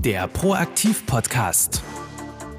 [0.00, 1.82] Der Proaktiv-Podcast.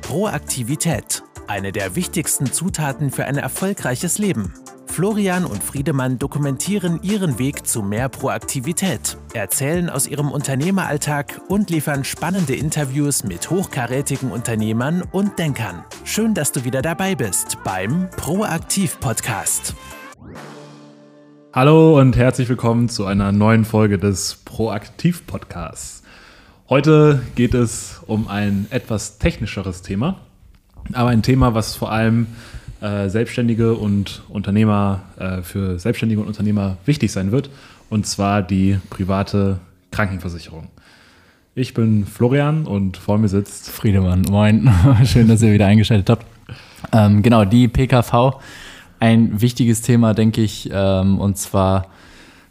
[0.01, 1.23] Proaktivität.
[1.47, 4.53] Eine der wichtigsten Zutaten für ein erfolgreiches Leben.
[4.87, 12.03] Florian und Friedemann dokumentieren ihren Weg zu mehr Proaktivität, erzählen aus ihrem Unternehmeralltag und liefern
[12.03, 15.83] spannende Interviews mit hochkarätigen Unternehmern und Denkern.
[16.03, 19.75] Schön, dass du wieder dabei bist beim Proaktiv-Podcast.
[21.53, 26.04] Hallo und herzlich willkommen zu einer neuen Folge des Proaktiv-Podcasts.
[26.67, 30.15] Heute geht es um ein etwas technischeres Thema,
[30.93, 32.25] aber ein Thema, was vor allem
[32.81, 37.51] äh, Selbstständige und Unternehmer äh, für Selbstständige und Unternehmer wichtig sein wird,
[37.91, 39.59] und zwar die private
[39.91, 40.69] Krankenversicherung.
[41.53, 44.23] Ich bin Florian und vor mir sitzt Friedemann.
[44.23, 44.67] Moin,
[45.05, 46.25] schön, dass ihr wieder eingeschaltet habt.
[46.91, 48.39] Ähm, genau, die PKV,
[48.99, 51.89] ein wichtiges Thema, denke ich, ähm, und zwar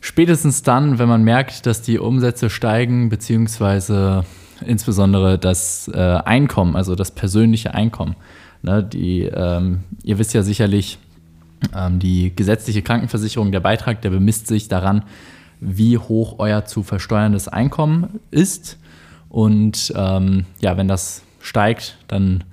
[0.07, 4.27] Spätestens dann, wenn man merkt, dass die Umsätze steigen, beziehungsweise
[4.67, 8.15] insbesondere das äh, Einkommen, also das persönliche Einkommen.
[8.61, 10.99] Ne, die, ähm, ihr wisst ja sicherlich,
[11.75, 15.05] ähm, die gesetzliche Krankenversicherung, der Beitrag, der bemisst sich daran,
[15.59, 18.79] wie hoch euer zu versteuerndes Einkommen ist.
[19.31, 22.45] Und ähm, ja, wenn das steigt, dann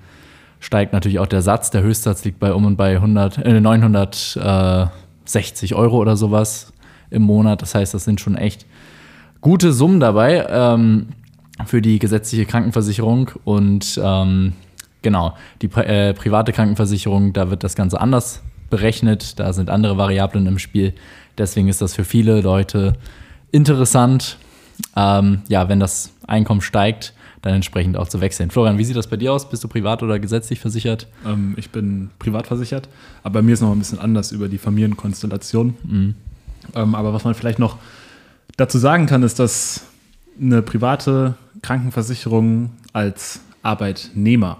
[0.58, 1.70] steigt natürlich auch der Satz.
[1.70, 6.71] Der Höchstsatz liegt bei um und bei 100, äh, 960 Euro oder sowas
[7.12, 7.62] im Monat.
[7.62, 8.66] Das heißt, das sind schon echt
[9.40, 11.08] gute Summen dabei ähm,
[11.66, 13.30] für die gesetzliche Krankenversicherung.
[13.44, 14.54] Und ähm,
[15.02, 19.38] genau, die äh, private Krankenversicherung, da wird das Ganze anders berechnet.
[19.38, 20.94] Da sind andere Variablen im Spiel.
[21.38, 22.94] Deswegen ist das für viele Leute
[23.50, 24.38] interessant.
[24.96, 28.50] Ähm, ja, wenn das Einkommen steigt, dann entsprechend auch zu wechseln.
[28.50, 29.48] Florian, wie sieht das bei dir aus?
[29.48, 31.08] Bist du privat oder gesetzlich versichert?
[31.26, 32.88] Ähm, ich bin privat versichert,
[33.22, 35.74] aber bei mir ist noch ein bisschen anders über die Familienkonstellation.
[35.82, 36.14] Mhm.
[36.74, 37.76] Ähm, aber was man vielleicht noch
[38.56, 39.84] dazu sagen kann, ist, dass
[40.40, 44.58] eine private Krankenversicherung als Arbeitnehmer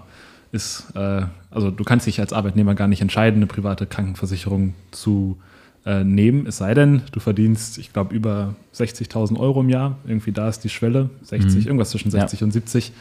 [0.51, 5.37] ist, äh, also du kannst dich als Arbeitnehmer gar nicht entscheiden, eine private Krankenversicherung zu
[5.85, 9.97] äh, nehmen, es sei denn, du verdienst, ich glaube, über 60.000 Euro im Jahr.
[10.05, 11.67] Irgendwie da ist die Schwelle, 60, mhm.
[11.67, 12.45] irgendwas zwischen 60 ja.
[12.45, 12.93] und 70.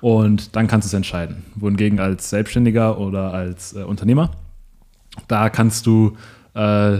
[0.00, 1.44] Und dann kannst du es entscheiden.
[1.54, 4.30] Wohingegen als Selbstständiger oder als äh, Unternehmer,
[5.28, 6.16] da kannst du
[6.54, 6.98] äh,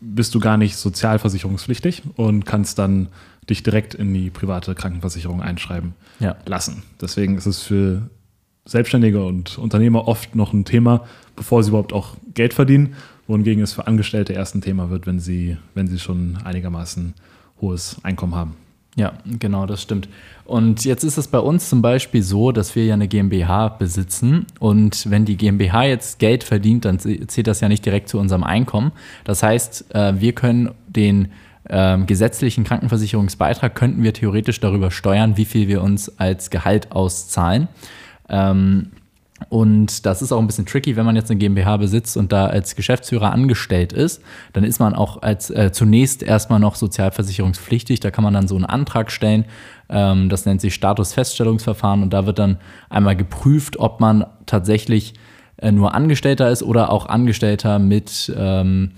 [0.00, 3.08] bist du gar nicht sozialversicherungspflichtig und kannst dann
[3.48, 6.36] dich direkt in die private Krankenversicherung einschreiben ja.
[6.46, 6.82] lassen.
[7.00, 8.10] Deswegen ist es für
[8.64, 11.06] Selbstständige und Unternehmer oft noch ein Thema,
[11.36, 12.94] bevor sie überhaupt auch Geld verdienen,
[13.26, 17.14] wohingegen es für Angestellte erst ein Thema wird, wenn sie, wenn sie schon einigermaßen
[17.60, 18.56] hohes Einkommen haben.
[18.98, 20.08] Ja, genau, das stimmt.
[20.44, 24.46] Und jetzt ist es bei uns zum Beispiel so, dass wir ja eine GmbH besitzen.
[24.58, 28.42] Und wenn die GmbH jetzt Geld verdient, dann zählt das ja nicht direkt zu unserem
[28.42, 28.90] Einkommen.
[29.22, 31.28] Das heißt, äh, wir können den
[31.70, 37.68] ähm, gesetzlichen Krankenversicherungsbeitrag, könnten wir theoretisch darüber steuern, wie viel wir uns als Gehalt auszahlen.
[38.28, 38.90] Ähm,
[39.48, 42.46] und das ist auch ein bisschen tricky, wenn man jetzt eine GmbH besitzt und da
[42.46, 44.22] als Geschäftsführer angestellt ist,
[44.52, 48.00] dann ist man auch als äh, zunächst erstmal noch sozialversicherungspflichtig.
[48.00, 49.44] Da kann man dann so einen Antrag stellen.
[49.88, 52.58] Ähm, das nennt sich Statusfeststellungsverfahren und da wird dann
[52.90, 55.14] einmal geprüft, ob man tatsächlich
[55.56, 58.92] äh, nur Angestellter ist oder auch Angestellter mit ähm,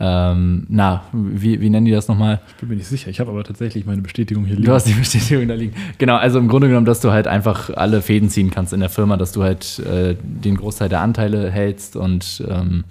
[0.00, 2.40] ähm, na, wie, wie nennen die das nochmal?
[2.48, 3.10] Ich bin mir nicht sicher.
[3.10, 4.66] Ich habe aber tatsächlich meine Bestätigung hier liegen.
[4.66, 5.74] Du hast die Bestätigung da liegen.
[5.98, 8.88] Genau, also im Grunde genommen, dass du halt einfach alle Fäden ziehen kannst in der
[8.88, 12.84] Firma, dass du halt äh, den Großteil der Anteile hältst und ähm,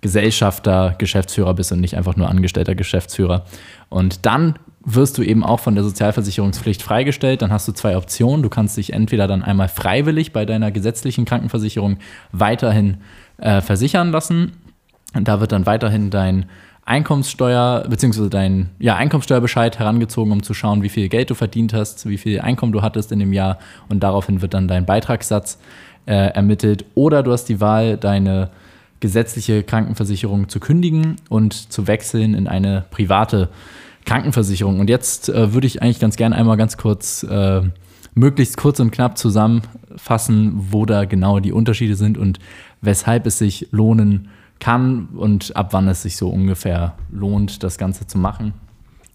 [0.00, 3.44] Gesellschafter, Geschäftsführer bist und nicht einfach nur angestellter Geschäftsführer.
[3.88, 7.42] Und dann wirst du eben auch von der Sozialversicherungspflicht freigestellt.
[7.42, 8.42] Dann hast du zwei Optionen.
[8.42, 11.98] Du kannst dich entweder dann einmal freiwillig bei deiner gesetzlichen Krankenversicherung
[12.30, 12.98] weiterhin
[13.38, 14.52] äh, versichern lassen
[15.24, 16.46] da wird dann weiterhin dein
[16.84, 18.28] Einkommenssteuer bzw.
[18.28, 22.40] dein ja, Einkommenssteuerbescheid herangezogen, um zu schauen, wie viel Geld du verdient hast, wie viel
[22.40, 25.58] Einkommen du hattest in dem Jahr und daraufhin wird dann dein Beitragssatz
[26.06, 26.84] äh, ermittelt.
[26.94, 28.50] Oder du hast die Wahl, deine
[29.00, 33.48] gesetzliche Krankenversicherung zu kündigen und zu wechseln in eine private
[34.04, 34.78] Krankenversicherung.
[34.78, 37.62] Und jetzt äh, würde ich eigentlich ganz gerne einmal ganz kurz, äh,
[38.14, 42.38] möglichst kurz und knapp zusammenfassen, wo da genau die Unterschiede sind und
[42.80, 44.28] weshalb es sich lohnen
[44.60, 48.54] kann und ab wann es sich so ungefähr lohnt, das Ganze zu machen.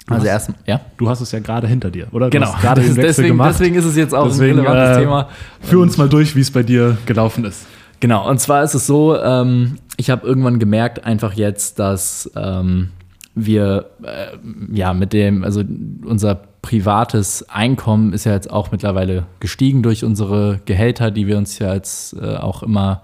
[0.07, 0.81] Du also erst, ja.
[0.97, 2.29] Du hast es ja gerade hinter dir, oder?
[2.29, 2.51] Du genau.
[2.59, 3.51] gerade den deswegen, gemacht.
[3.51, 5.29] deswegen ist es jetzt auch deswegen, ein relevantes äh, Thema.
[5.61, 7.65] Führ uns mal durch, wie es bei dir gelaufen ist.
[7.99, 8.27] Genau.
[8.27, 12.89] Und zwar ist es so, ähm, ich habe irgendwann gemerkt, einfach jetzt, dass ähm,
[13.35, 14.37] wir äh,
[14.75, 15.63] ja mit dem, also
[16.05, 21.57] unser privates Einkommen ist ja jetzt auch mittlerweile gestiegen durch unsere Gehälter, die wir uns
[21.59, 23.01] ja jetzt äh, auch immer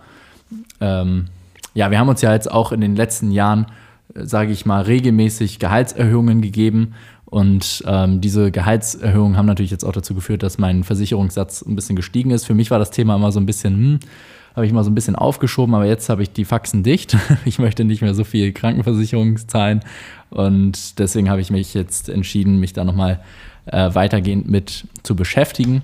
[0.82, 1.26] ähm,
[1.78, 3.68] ja, wir haben uns ja jetzt auch in den letzten Jahren,
[4.16, 6.96] äh, sage ich mal, regelmäßig Gehaltserhöhungen gegeben
[7.26, 11.96] Und ähm, diese Gehaltserhöhungen haben natürlich jetzt auch dazu geführt, dass mein Versicherungssatz ein bisschen
[11.96, 12.46] gestiegen ist.
[12.46, 14.00] Für mich war das Thema immer so ein bisschen, hm,
[14.56, 17.16] habe ich mal so ein bisschen aufgeschoben, aber jetzt habe ich die Faxen dicht.
[17.46, 19.82] Ich möchte nicht mehr so viel Krankenversicherung zahlen
[20.32, 23.20] und deswegen habe ich mich jetzt entschieden, mich da nochmal
[23.68, 25.84] äh, weitergehend mit zu beschäftigen.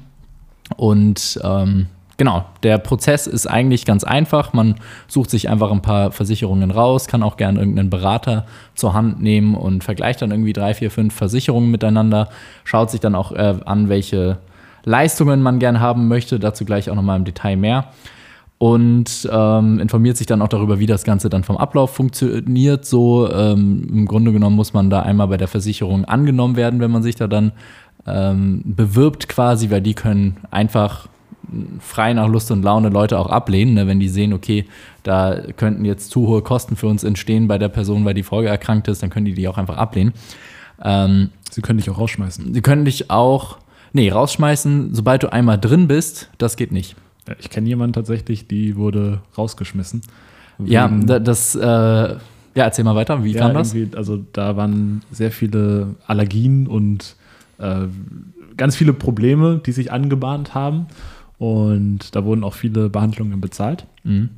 [0.75, 1.85] Und ähm,
[2.23, 4.53] genau, der Prozess ist eigentlich ganz einfach.
[4.53, 4.75] Man
[5.09, 9.55] sucht sich einfach ein paar Versicherungen raus, kann auch gerne irgendeinen Berater zur Hand nehmen
[9.55, 12.29] und vergleicht dann irgendwie drei, vier, fünf Versicherungen miteinander,
[12.63, 14.37] schaut sich dann auch äh, an, welche
[14.85, 16.39] Leistungen man gern haben möchte.
[16.39, 17.89] Dazu gleich auch nochmal im Detail mehr.
[18.57, 22.85] Und ähm, informiert sich dann auch darüber, wie das Ganze dann vom Ablauf funktioniert.
[22.85, 26.91] So ähm, im Grunde genommen muss man da einmal bei der Versicherung angenommen werden, wenn
[26.91, 27.51] man sich da dann
[28.07, 31.09] ähm, bewirbt quasi, weil die können einfach
[31.79, 33.87] frei nach Lust und Laune Leute auch ablehnen, ne?
[33.87, 34.65] wenn die sehen, okay,
[35.03, 38.49] da könnten jetzt zu hohe Kosten für uns entstehen bei der Person, weil die Folge
[38.49, 40.13] erkrankt ist, dann können die die auch einfach ablehnen.
[40.83, 42.53] Ähm, sie können dich auch rausschmeißen.
[42.53, 43.57] Sie können dich auch,
[43.91, 46.95] nee, rausschmeißen, sobald du einmal drin bist, das geht nicht.
[47.39, 50.01] Ich kenne jemanden tatsächlich, die wurde rausgeschmissen.
[50.59, 52.17] Ja, das, äh, ja,
[52.55, 53.75] erzähl mal weiter, wie ja, kam das?
[53.95, 57.15] Also da waren sehr viele Allergien und
[57.57, 57.87] äh,
[58.57, 60.87] ganz viele Probleme, die sich angebahnt haben.
[61.37, 63.85] Und da wurden auch viele Behandlungen bezahlt.
[64.03, 64.29] Mhm.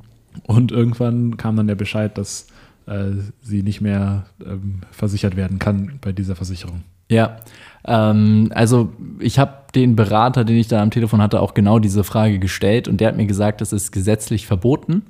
[0.44, 2.46] Und irgendwann kam dann der Bescheid, dass
[2.86, 3.12] äh,
[3.42, 6.82] sie nicht mehr ähm, versichert werden kann bei dieser Versicherung.
[7.08, 7.36] Ja,
[7.86, 12.04] ähm, also ich habe den Berater, den ich da am Telefon hatte, auch genau diese
[12.04, 15.02] Frage gestellt und der hat mir gesagt, es ist gesetzlich verboten,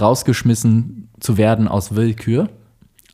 [0.00, 2.48] rausgeschmissen zu werden aus Willkür.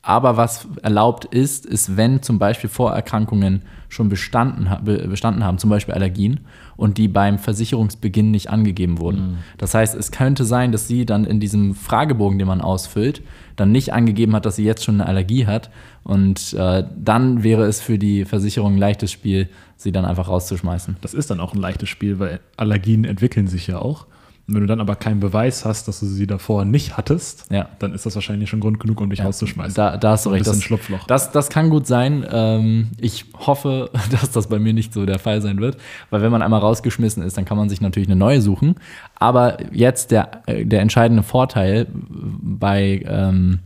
[0.01, 5.93] Aber was erlaubt ist, ist, wenn zum Beispiel Vorerkrankungen schon bestanden, bestanden haben, zum Beispiel
[5.93, 6.41] Allergien,
[6.75, 9.19] und die beim Versicherungsbeginn nicht angegeben wurden.
[9.19, 9.37] Mhm.
[9.57, 13.21] Das heißt, es könnte sein, dass sie dann in diesem Fragebogen, den man ausfüllt,
[13.55, 15.71] dann nicht angegeben hat, dass sie jetzt schon eine Allergie hat.
[16.03, 20.97] Und äh, dann wäre es für die Versicherung ein leichtes Spiel, sie dann einfach rauszuschmeißen.
[21.01, 24.05] Das ist dann auch ein leichtes Spiel, weil Allergien entwickeln sich ja auch.
[24.47, 27.67] Und wenn du dann aber keinen Beweis hast, dass du sie davor nicht hattest, ja.
[27.79, 29.25] dann ist das wahrscheinlich schon Grund genug, um dich ja.
[29.25, 29.75] rauszuschmeißen.
[29.75, 30.47] Da, da hast du recht.
[30.47, 31.03] Das, Schlupfloch.
[31.05, 32.25] Das, das kann gut sein.
[32.31, 35.77] Ähm, ich hoffe, dass das bei mir nicht so der Fall sein wird,
[36.11, 38.75] weil wenn man einmal rausgeschmissen ist, dann kann man sich natürlich eine neue suchen.
[39.15, 43.59] Aber jetzt der, äh, der entscheidende Vorteil bei ähm,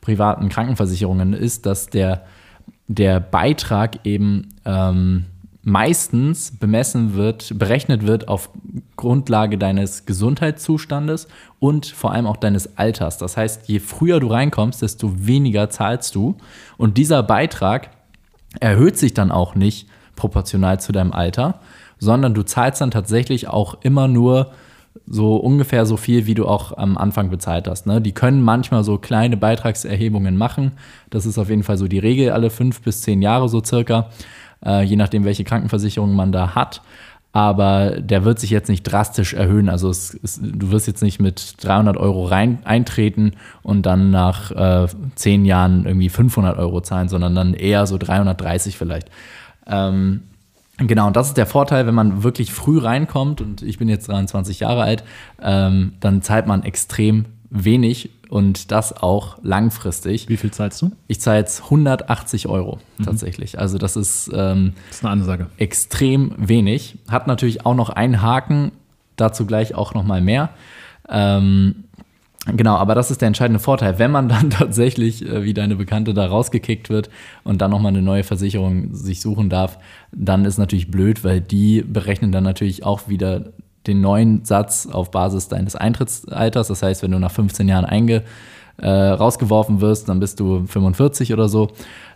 [0.00, 2.24] privaten Krankenversicherungen ist, dass der,
[2.86, 5.24] der Beitrag eben ähm,
[5.68, 8.50] meistens bemessen wird, berechnet wird auf
[8.96, 11.28] Grundlage deines Gesundheitszustandes
[11.60, 13.18] und vor allem auch deines Alters.
[13.18, 16.36] Das heißt, je früher du reinkommst, desto weniger zahlst du.
[16.78, 17.90] Und dieser Beitrag
[18.60, 21.60] erhöht sich dann auch nicht proportional zu deinem Alter,
[21.98, 24.52] sondern du zahlst dann tatsächlich auch immer nur
[25.06, 27.86] so ungefähr so viel, wie du auch am Anfang bezahlt hast.
[27.86, 28.00] Ne?
[28.00, 30.72] Die können manchmal so kleine Beitragserhebungen machen.
[31.10, 34.10] Das ist auf jeden Fall so die Regel alle fünf bis zehn Jahre so circa
[34.64, 36.82] äh, je nachdem, welche Krankenversicherung man da hat.
[37.32, 39.68] Aber der wird sich jetzt nicht drastisch erhöhen.
[39.68, 43.32] Also es, es, du wirst jetzt nicht mit 300 Euro rein, eintreten
[43.62, 48.78] und dann nach äh, zehn Jahren irgendwie 500 Euro zahlen, sondern dann eher so 330
[48.78, 49.10] vielleicht.
[49.66, 50.22] Ähm,
[50.80, 54.08] Genau, und das ist der Vorteil, wenn man wirklich früh reinkommt, und ich bin jetzt
[54.08, 55.02] 23 Jahre alt,
[55.42, 60.28] ähm, dann zahlt man extrem wenig und das auch langfristig.
[60.28, 60.92] Wie viel zahlst du?
[61.06, 63.04] Ich zahle jetzt 180 Euro mhm.
[63.04, 63.58] tatsächlich.
[63.58, 65.46] Also das ist, ähm, das ist eine Ansage.
[65.56, 66.98] extrem wenig.
[67.08, 68.72] Hat natürlich auch noch einen Haken,
[69.16, 70.50] dazu gleich auch noch mal mehr.
[71.08, 71.84] Ähm,
[72.46, 73.98] genau, aber das ist der entscheidende Vorteil.
[73.98, 77.10] Wenn man dann tatsächlich, äh, wie deine Bekannte, da rausgekickt wird
[77.44, 79.78] und dann nochmal eine neue Versicherung sich suchen darf,
[80.12, 83.52] dann ist natürlich blöd, weil die berechnen dann natürlich auch wieder
[83.88, 86.68] den neuen Satz auf Basis deines Eintrittsalters.
[86.68, 88.22] Das heißt, wenn du nach 15 Jahren einge,
[88.78, 91.68] äh, rausgeworfen wirst, dann bist du 45 oder so,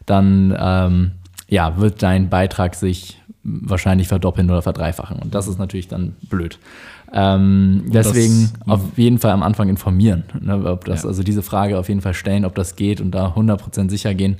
[0.06, 1.10] dann ähm,
[1.48, 5.18] ja, wird dein Beitrag sich wahrscheinlich verdoppeln oder verdreifachen.
[5.18, 6.58] Und das ist natürlich dann blöd.
[7.12, 10.24] Ähm, deswegen das, auf jeden Fall am Anfang informieren.
[10.40, 11.08] Ne, ob das, ja.
[11.08, 14.36] Also diese Frage auf jeden Fall stellen, ob das geht und da 100% sicher gehen.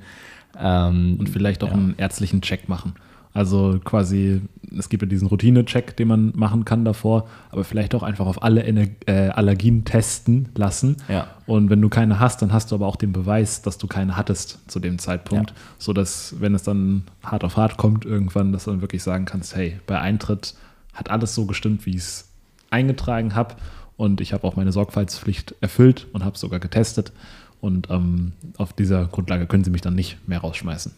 [0.59, 1.75] Ähm, und vielleicht auch ja.
[1.75, 2.95] einen ärztlichen Check machen.
[3.35, 4.43] Also quasi,
[4.77, 8.43] es gibt ja diesen Routine-Check, den man machen kann davor, aber vielleicht auch einfach auf
[8.43, 10.97] alle Ener äh, Allergien testen lassen.
[11.09, 11.29] Ja.
[11.47, 14.17] Und wenn du keine hast, dann hast du aber auch den Beweis, dass du keine
[14.17, 15.57] hattest zu dem Zeitpunkt, ja.
[15.79, 19.57] sodass, wenn es dann hart auf hart kommt, irgendwann, dass du dann wirklich sagen kannst,
[19.57, 20.55] hey, bei Eintritt
[20.93, 22.29] hat alles so gestimmt, wie ich es
[22.71, 23.57] eingetragen habe
[23.97, 27.13] und ich habe auch meine Sorgfaltspflicht erfüllt und habe es sogar getestet.
[27.61, 30.93] Und ähm, auf dieser Grundlage können sie mich dann nicht mehr rausschmeißen.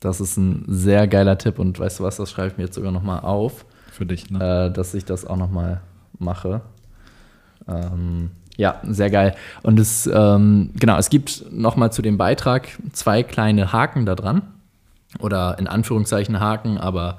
[0.00, 2.74] Das ist ein sehr geiler Tipp und weißt du was, das schreibe ich mir jetzt
[2.74, 3.66] sogar nochmal auf.
[3.92, 4.66] Für dich, ne?
[4.68, 5.82] Äh, dass ich das auch nochmal
[6.18, 6.62] mache.
[7.68, 9.34] Ähm, ja, sehr geil.
[9.62, 14.42] Und es, ähm, genau, es gibt nochmal zu dem Beitrag zwei kleine Haken da dran.
[15.18, 17.18] oder in Anführungszeichen Haken, aber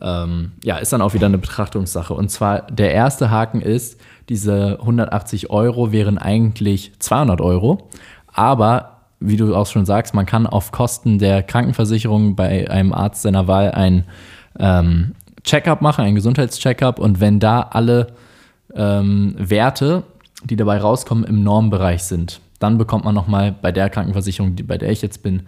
[0.00, 2.12] ähm, ja, ist dann auch wieder eine Betrachtungssache.
[2.12, 7.88] Und zwar der erste Haken ist, diese 180 Euro wären eigentlich 200 Euro,
[8.26, 8.93] aber
[9.26, 13.48] wie du auch schon sagst, man kann auf Kosten der Krankenversicherung bei einem Arzt seiner
[13.48, 14.04] Wahl ein
[14.58, 15.12] ähm,
[15.42, 18.08] Checkup machen, ein Gesundheitscheckup und wenn da alle
[18.74, 20.04] ähm, Werte,
[20.44, 24.90] die dabei rauskommen, im Normbereich sind, dann bekommt man nochmal bei der Krankenversicherung, bei der
[24.90, 25.42] ich jetzt bin,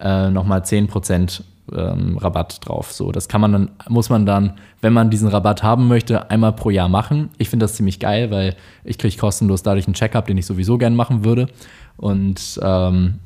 [0.00, 1.42] äh, nochmal 10%
[1.74, 2.92] ähm, Rabatt drauf.
[2.92, 6.52] So, das kann man dann, muss man dann, wenn man diesen Rabatt haben möchte, einmal
[6.52, 7.30] pro Jahr machen.
[7.38, 10.78] Ich finde das ziemlich geil, weil ich kriege kostenlos dadurch einen Checkup, den ich sowieso
[10.78, 11.48] gern machen würde.
[12.00, 13.18] Und ähm,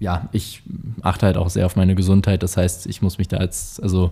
[0.00, 0.62] ja, ich
[1.02, 2.42] achte halt auch sehr auf meine Gesundheit.
[2.42, 4.10] Das heißt, ich muss mich da als, also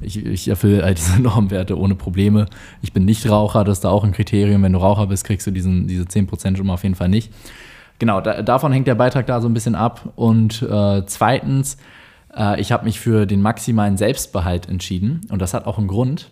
[0.00, 2.46] ich, ich erfülle all diese Normwerte ohne Probleme.
[2.80, 4.62] Ich bin nicht Raucher, das ist da auch ein Kriterium.
[4.62, 7.30] Wenn du Raucher bist, kriegst du diesen, diese 10% schon mal auf jeden Fall nicht.
[7.98, 10.12] Genau, da, davon hängt der Beitrag da so ein bisschen ab.
[10.16, 11.76] Und äh, zweitens,
[12.34, 15.20] äh, ich habe mich für den maximalen Selbstbehalt entschieden.
[15.28, 16.30] Und das hat auch einen Grund.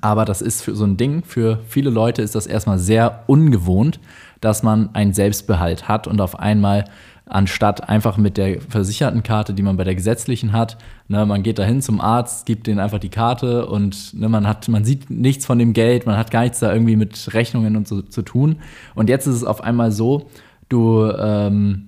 [0.00, 4.00] Aber das ist für so ein Ding, für viele Leute ist das erstmal sehr ungewohnt,
[4.46, 6.84] dass man einen Selbstbehalt hat und auf einmal
[7.28, 10.78] anstatt einfach mit der versicherten Karte, die man bei der gesetzlichen hat.
[11.08, 14.68] Ne, man geht dahin zum Arzt, gibt denen einfach die Karte und ne, man, hat,
[14.68, 17.88] man sieht nichts von dem Geld, man hat gar nichts da irgendwie mit Rechnungen und
[17.88, 18.60] so zu tun.
[18.94, 20.30] Und jetzt ist es auf einmal so,
[20.68, 21.86] du ähm,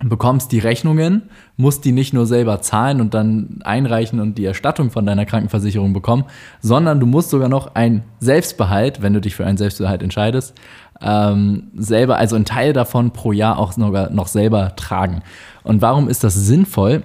[0.00, 1.22] bekommst die Rechnungen,
[1.56, 5.92] musst die nicht nur selber zahlen und dann einreichen und die Erstattung von deiner Krankenversicherung
[5.92, 6.24] bekommen,
[6.60, 10.54] sondern du musst sogar noch einen Selbstbehalt, wenn du dich für einen Selbstbehalt entscheidest,
[11.02, 15.22] ähm, selber, also einen Teil davon pro Jahr auch noch, noch selber tragen.
[15.62, 17.02] Und warum ist das sinnvoll?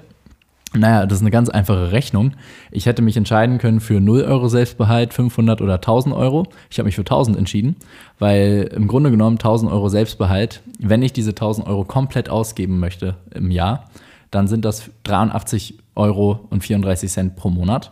[0.76, 2.32] Naja, das ist eine ganz einfache Rechnung.
[2.72, 6.48] Ich hätte mich entscheiden können für 0 Euro Selbstbehalt, 500 oder 1000 Euro.
[6.72, 7.76] Ich habe mich für 1000 entschieden,
[8.18, 13.16] weil im Grunde genommen 1000 Euro Selbstbehalt, wenn ich diese 1000 Euro komplett ausgeben möchte
[13.36, 13.86] im Jahr,
[14.32, 17.92] dann sind das 83 Euro und 34 Cent pro Monat.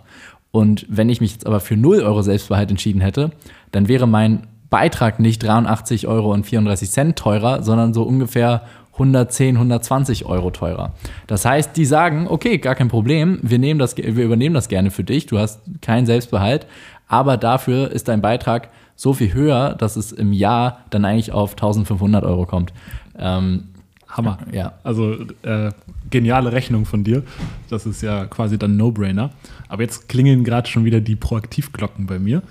[0.50, 3.32] Und wenn ich mich jetzt aber für 0 Euro Selbstbehalt entschieden hätte,
[3.72, 8.64] dann wäre mein Beitrag nicht 83 Euro und 34 Cent teurer, sondern so ungefähr
[8.94, 10.94] 110, 120 Euro teurer.
[11.28, 14.90] Das heißt, die sagen, okay, gar kein Problem, wir, nehmen das, wir übernehmen das gerne
[14.90, 16.68] für dich, du hast keinen Selbstbehalt,
[17.08, 21.52] aber dafür ist dein Beitrag so viel höher, dass es im Jahr dann eigentlich auf
[21.52, 22.74] 1500 Euro kommt.
[23.20, 23.66] Ähm,
[24.08, 24.40] Hammer.
[24.52, 24.74] Ja.
[24.84, 25.72] Also äh,
[26.10, 27.24] geniale Rechnung von dir.
[27.70, 29.32] Das ist ja quasi dann No-Brainer.
[29.70, 32.42] Aber jetzt klingeln gerade schon wieder die Proaktivglocken bei mir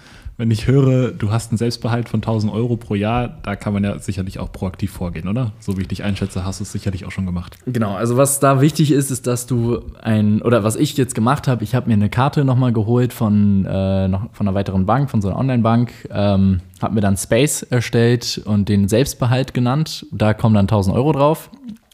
[0.41, 3.85] wenn ich höre, du hast einen Selbstbehalt von 1000 Euro pro Jahr, da kann man
[3.85, 5.53] ja sicherlich auch proaktiv vorgehen, oder?
[5.61, 7.59] So wie ich dich einschätze, hast du es sicherlich auch schon gemacht.
[7.67, 11.47] Genau, also was da wichtig ist, ist, dass du ein, oder was ich jetzt gemacht
[11.47, 15.11] habe, ich habe mir eine Karte nochmal geholt von, äh, noch, von einer weiteren Bank,
[15.11, 20.07] von so einer Online-Bank, ähm, habe mir dann Space erstellt und den Selbstbehalt genannt.
[20.11, 21.51] Da kommen dann 1000 Euro drauf,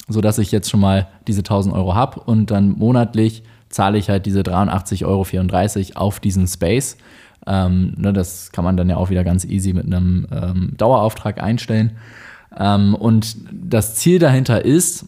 [0.09, 4.25] sodass ich jetzt schon mal diese 1000 Euro habe und dann monatlich zahle ich halt
[4.27, 5.05] diese 83,34
[5.97, 6.97] Euro auf diesen Space.
[7.47, 11.43] Ähm, ne, das kann man dann ja auch wieder ganz easy mit einem ähm, Dauerauftrag
[11.43, 11.93] einstellen.
[12.59, 15.07] Ähm, und das Ziel dahinter ist,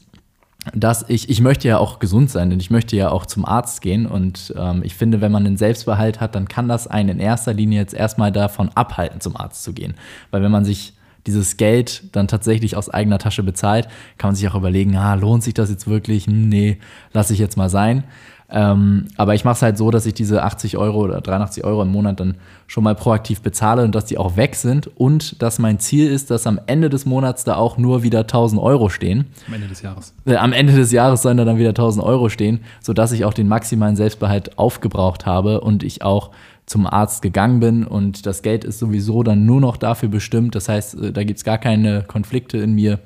[0.75, 3.81] dass ich, ich möchte ja auch gesund sein und ich möchte ja auch zum Arzt
[3.81, 4.07] gehen.
[4.07, 7.55] Und ähm, ich finde, wenn man einen Selbstbehalt hat, dann kann das einen in erster
[7.55, 9.95] Linie jetzt erstmal davon abhalten, zum Arzt zu gehen.
[10.31, 10.95] Weil wenn man sich
[11.27, 15.43] dieses Geld dann tatsächlich aus eigener Tasche bezahlt, kann man sich auch überlegen, ah, lohnt
[15.43, 16.27] sich das jetzt wirklich?
[16.27, 16.79] Hm, nee,
[17.13, 18.05] lasse ich jetzt mal sein.
[18.51, 21.83] Ähm, aber ich mache es halt so, dass ich diese 80 Euro oder 83 Euro
[21.83, 22.37] im Monat dann
[22.67, 26.31] schon mal proaktiv bezahle und dass die auch weg sind und dass mein Ziel ist,
[26.31, 29.27] dass am Ende des Monats da auch nur wieder 1000 Euro stehen.
[29.47, 30.15] Am Ende des Jahres.
[30.25, 33.35] Äh, am Ende des Jahres sollen da dann wieder 1000 Euro stehen, sodass ich auch
[33.35, 36.31] den maximalen Selbstbehalt aufgebraucht habe und ich auch
[36.65, 40.55] zum Arzt gegangen bin und das Geld ist sowieso dann nur noch dafür bestimmt.
[40.55, 42.99] Das heißt, äh, da gibt es gar keine Konflikte in mir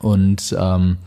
[0.00, 0.98] und ähm,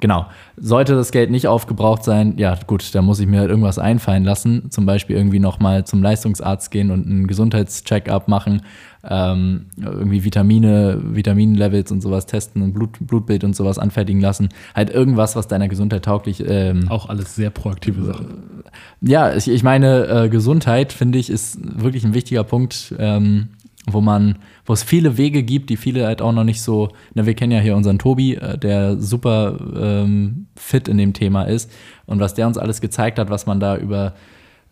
[0.00, 0.26] Genau.
[0.56, 4.24] Sollte das Geld nicht aufgebraucht sein, ja gut, da muss ich mir halt irgendwas einfallen
[4.24, 4.70] lassen.
[4.70, 8.62] Zum Beispiel irgendwie nochmal zum Leistungsarzt gehen und einen Gesundheitscheck-up machen,
[9.08, 14.48] ähm, irgendwie Vitamine, Vitaminlevels und sowas testen und Blut, Blutbild und sowas anfertigen lassen.
[14.74, 16.42] Halt irgendwas, was deiner Gesundheit tauglich.
[16.46, 18.62] Ähm, Auch alles sehr proaktive Sachen.
[19.00, 22.94] Ja, ich, ich meine, äh, Gesundheit, finde ich, ist wirklich ein wichtiger Punkt.
[22.98, 23.48] Ähm,
[23.92, 27.26] wo man, wo es viele Wege gibt, die viele halt auch noch nicht so, na,
[27.26, 31.70] wir kennen ja hier unseren Tobi, äh, der super ähm, fit in dem Thema ist
[32.06, 34.14] und was der uns alles gezeigt hat, was man da über,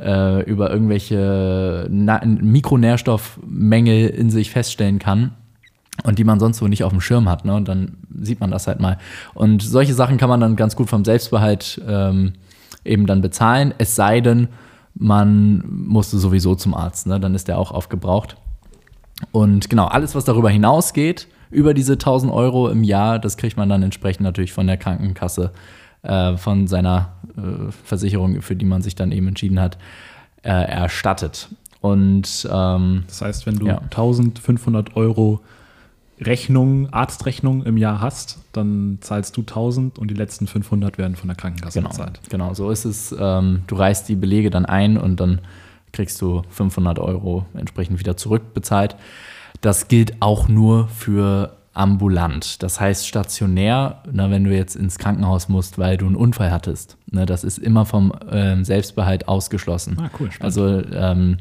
[0.00, 5.32] äh, über irgendwelche Na Mikronährstoffmängel in sich feststellen kann
[6.04, 7.54] und die man sonst so nicht auf dem Schirm hat, ne?
[7.54, 8.98] Und dann sieht man das halt mal.
[9.34, 12.34] Und solche Sachen kann man dann ganz gut vom Selbstbehalt ähm,
[12.84, 14.48] eben dann bezahlen, es sei denn,
[14.94, 17.20] man musste sowieso zum Arzt, ne?
[17.20, 18.36] Dann ist der auch aufgebraucht.
[19.32, 23.68] Und genau, alles, was darüber hinausgeht, über diese 1000 Euro im Jahr, das kriegt man
[23.68, 25.52] dann entsprechend natürlich von der Krankenkasse
[26.02, 29.78] äh, von seiner äh, Versicherung, für die man sich dann eben entschieden hat,
[30.42, 31.48] äh, erstattet.
[31.80, 33.78] Und ähm, Das heißt, wenn du Ja.
[33.78, 35.40] 1500 Euro
[36.20, 41.28] Rechnung, Arztrechnung im Jahr hast, dann zahlst du 1000 und die letzten 500 werden von
[41.28, 42.20] der Krankenkasse Genau, bezahlt.
[42.28, 43.14] genau, so ist es.
[43.18, 45.40] Ähm, du reichst die Belege dann ein und dann
[45.92, 48.96] kriegst du 500 Euro entsprechend wieder zurückbezahlt.
[49.60, 52.62] Das gilt auch nur für ambulant.
[52.62, 56.96] Das heißt stationär, na, wenn du jetzt ins Krankenhaus musst, weil du einen Unfall hattest.
[57.10, 59.96] Ne, das ist immer vom ähm, Selbstbehalt ausgeschlossen.
[60.00, 60.42] Ah, cool, spannend.
[60.42, 61.36] Also ähm,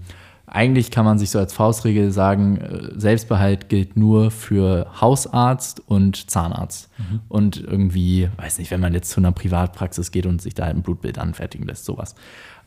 [0.45, 6.29] eigentlich kann man sich so als Faustregel sagen, äh, Selbstbehalt gilt nur für Hausarzt und
[6.29, 6.89] Zahnarzt.
[6.97, 7.19] Mhm.
[7.27, 10.83] Und irgendwie, weiß nicht, wenn man jetzt zu einer Privatpraxis geht und sich da ein
[10.83, 12.15] Blutbild anfertigen lässt, sowas.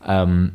[0.05, 0.51] Ähm,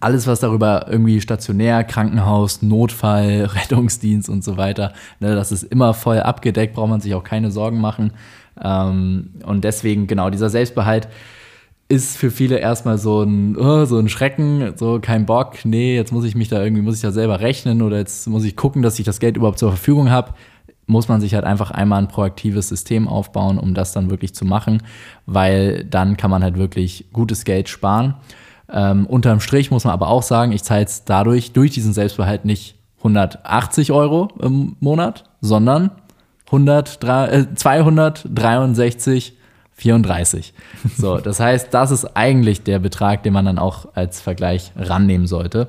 [0.00, 5.94] alles, was darüber irgendwie stationär, Krankenhaus, Notfall, Rettungsdienst und so weiter, ne, das ist immer
[5.94, 8.12] voll abgedeckt, braucht man sich auch keine Sorgen machen.
[8.62, 11.08] Ähm, und deswegen, genau, dieser Selbstbehalt
[11.88, 16.12] ist für viele erstmal so ein, oh, so ein Schrecken, so kein Bock, nee, jetzt
[16.12, 18.82] muss ich mich da irgendwie, muss ich da selber rechnen oder jetzt muss ich gucken,
[18.82, 20.34] dass ich das Geld überhaupt zur Verfügung habe.
[20.88, 24.44] Muss man sich halt einfach einmal ein proaktives System aufbauen, um das dann wirklich zu
[24.44, 24.82] machen,
[25.26, 28.14] weil dann kann man halt wirklich gutes Geld sparen.
[28.72, 32.44] Ähm, unterm Strich muss man aber auch sagen, ich zahle jetzt dadurch, durch diesen Selbstbehalt
[32.44, 35.90] nicht 180 Euro im Monat, sondern
[36.46, 39.36] 103, äh, 263
[39.76, 40.54] 34.
[40.96, 45.26] So, das heißt, das ist eigentlich der Betrag, den man dann auch als Vergleich rannehmen
[45.26, 45.68] sollte.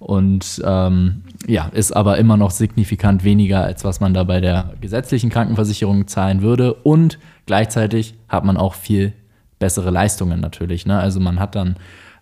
[0.00, 4.74] Und ähm, ja, ist aber immer noch signifikant weniger, als was man da bei der
[4.80, 6.74] gesetzlichen Krankenversicherung zahlen würde.
[6.74, 9.12] Und gleichzeitig hat man auch viel
[9.58, 10.84] bessere Leistungen natürlich.
[10.84, 10.98] Ne?
[10.98, 11.76] Also man hat dann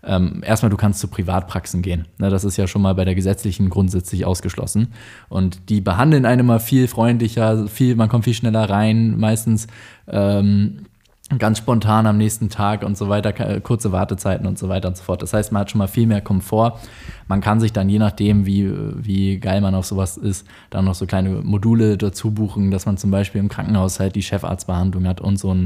[0.05, 2.09] ähm, erstmal, du kannst zu Privatpraxen gehen.
[2.19, 2.29] Ne?
[2.29, 4.89] Das ist ja schon mal bei der gesetzlichen grundsätzlich ausgeschlossen.
[5.29, 9.69] Und die behandeln einen immer viel freundlicher, viel, man kommt viel schneller rein, meistens
[10.09, 10.87] ähm,
[11.39, 15.05] ganz spontan am nächsten Tag und so weiter, kurze Wartezeiten und so weiter und so
[15.05, 15.23] fort.
[15.23, 16.79] Das heißt, man hat schon mal viel mehr Komfort.
[17.29, 20.95] Man kann sich dann, je nachdem, wie, wie geil man auf sowas ist, dann noch
[20.95, 25.21] so kleine Module dazu buchen, dass man zum Beispiel im Krankenhaus halt die Chefarztbehandlung hat
[25.21, 25.57] und so,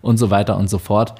[0.00, 1.14] und so weiter und so fort.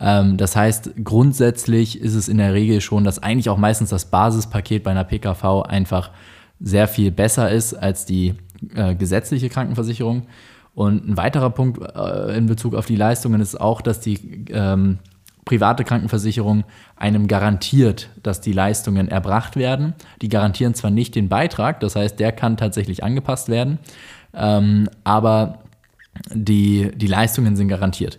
[0.00, 4.06] Ähm, das heißt, grundsätzlich ist es in der Regel schon, dass eigentlich auch meistens das
[4.06, 6.10] Basispaket bei einer PKV einfach
[6.60, 8.34] sehr viel besser ist als die
[8.74, 10.26] äh, gesetzliche Krankenversicherung.
[10.74, 14.98] Und ein weiterer Punkt äh, in Bezug auf die Leistungen ist auch, dass die ähm,
[15.44, 16.64] private Krankenversicherung
[16.96, 19.94] einem garantiert, dass die Leistungen erbracht werden.
[20.20, 23.78] Die garantieren zwar nicht den Beitrag, das heißt, der kann tatsächlich angepasst werden,
[24.34, 25.60] ähm, aber
[26.32, 28.18] die, die Leistungen sind garantiert.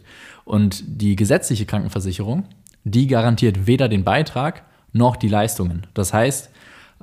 [0.50, 2.44] Und die gesetzliche Krankenversicherung,
[2.84, 5.86] die garantiert weder den Beitrag noch die Leistungen.
[5.94, 6.50] Das heißt,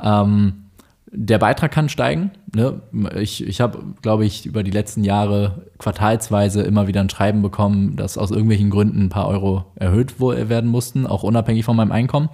[0.03, 0.65] ähm,
[1.13, 2.33] der Beitrag kann steigen.
[2.53, 2.81] Ne?
[3.15, 7.95] Ich, ich habe, glaube ich, über die letzten Jahre quartalsweise immer wieder ein Schreiben bekommen,
[7.95, 11.93] dass aus irgendwelchen Gründen ein paar Euro erhöht wo- werden mussten, auch unabhängig von meinem
[11.93, 12.31] Einkommen.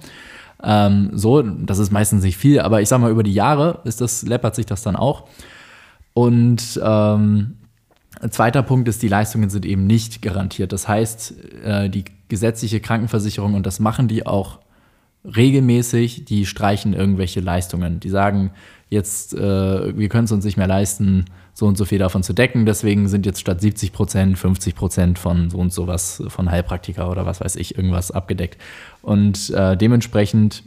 [0.63, 4.01] Ähm, so, das ist meistens nicht viel, aber ich sag mal, über die Jahre ist
[4.01, 5.25] das, läppert sich das dann auch.
[6.15, 7.57] Und ähm,
[8.29, 10.71] zweiter Punkt ist, die Leistungen sind eben nicht garantiert.
[10.71, 14.59] Das heißt, äh, die gesetzliche Krankenversicherung, und das machen die auch
[15.25, 17.99] regelmäßig, die streichen irgendwelche Leistungen.
[17.99, 18.51] Die sagen,
[18.89, 22.33] jetzt, äh, wir können es uns nicht mehr leisten, so und so viel davon zu
[22.33, 22.65] decken.
[22.65, 27.09] Deswegen sind jetzt statt 70 Prozent 50 Prozent von so und so was, von Heilpraktiker
[27.09, 28.57] oder was weiß ich, irgendwas abgedeckt.
[29.01, 30.63] Und äh, dementsprechend